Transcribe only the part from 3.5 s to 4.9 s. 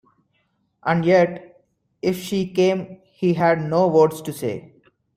no words to say.